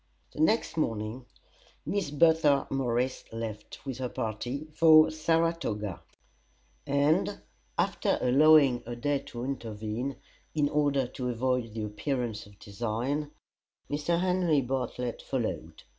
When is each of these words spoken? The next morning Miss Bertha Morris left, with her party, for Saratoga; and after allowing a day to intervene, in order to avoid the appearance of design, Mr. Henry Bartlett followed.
The 0.33 0.39
next 0.39 0.77
morning 0.77 1.27
Miss 1.85 2.09
Bertha 2.09 2.65
Morris 2.71 3.23
left, 3.31 3.85
with 3.85 3.99
her 3.99 4.09
party, 4.09 4.67
for 4.73 5.11
Saratoga; 5.11 6.01
and 6.87 7.39
after 7.77 8.17
allowing 8.19 8.81
a 8.87 8.95
day 8.95 9.19
to 9.19 9.43
intervene, 9.43 10.15
in 10.55 10.69
order 10.69 11.05
to 11.05 11.29
avoid 11.29 11.75
the 11.75 11.83
appearance 11.85 12.47
of 12.47 12.57
design, 12.57 13.29
Mr. 13.91 14.19
Henry 14.19 14.61
Bartlett 14.61 15.21
followed. 15.21 15.83